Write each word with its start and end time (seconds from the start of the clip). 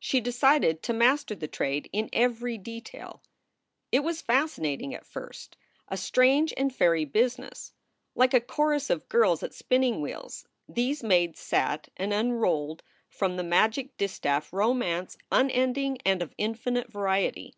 She 0.00 0.20
decided 0.20 0.82
to 0.82 0.92
master 0.92 1.36
the 1.36 1.46
trade 1.46 1.88
in 1.92 2.10
every 2.12 2.58
detail. 2.58 3.22
It 3.92 4.00
was 4.00 4.20
fascinating 4.20 4.92
at 4.92 5.06
first 5.06 5.56
a 5.86 5.96
strange 5.96 6.52
and 6.56 6.74
fairy 6.74 7.04
business. 7.04 7.74
Like 8.16 8.34
a 8.34 8.40
chorus 8.40 8.90
of 8.90 9.08
girls 9.08 9.44
at 9.44 9.54
spinning 9.54 10.00
wheels 10.00 10.48
these 10.68 11.04
maids 11.04 11.38
sat 11.38 11.90
and 11.96 12.12
unrolled 12.12 12.82
from 13.08 13.36
the 13.36 13.44
magic 13.44 13.96
distaff 13.96 14.52
romance 14.52 15.16
unending 15.30 15.98
and 16.04 16.22
of 16.22 16.34
infinite 16.36 16.90
variety. 16.90 17.54